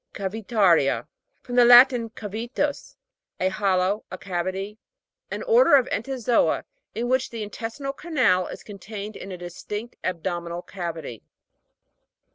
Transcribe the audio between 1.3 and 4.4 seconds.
From the Latin, cam tas, a hollow, a